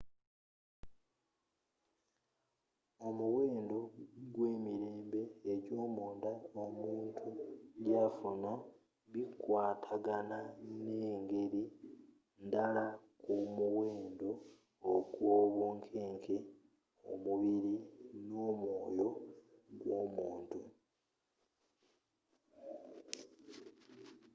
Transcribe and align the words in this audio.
omuwendo 3.07 3.77
gwe 4.33 4.45
emirembe 4.55 5.21
egyomunda 5.51 6.31
omuntu 6.63 7.29
gyafuna 7.85 8.51
bikwatagana 9.11 10.37
mungeri 10.79 11.63
ndala 12.45 12.85
ku 13.21 13.33
muwendo 13.55 14.29
gwobunkeke 15.17 16.35
mumubiri 17.23 17.75
nomwoyo 18.29 19.09
gwomuntu 19.79 20.59